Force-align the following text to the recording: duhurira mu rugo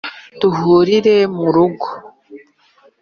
duhurira 0.39 1.15
mu 1.35 1.45
rugo 1.55 1.87